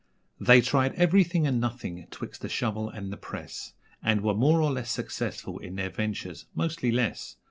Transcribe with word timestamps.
They 0.39 0.61
tried 0.61 0.93
everything 0.95 1.45
and 1.45 1.61
nothing 1.61 2.07
'twixt 2.09 2.41
the 2.41 2.49
shovel 2.49 2.89
and 2.89 3.11
the 3.13 3.17
press, 3.17 3.73
And 4.01 4.21
were 4.21 4.33
more 4.33 4.59
or 4.63 4.71
less 4.71 4.89
successful 4.89 5.59
in 5.59 5.75
their 5.75 5.91
ventures 5.91 6.47
mostly 6.55 6.91
less. 6.91 7.35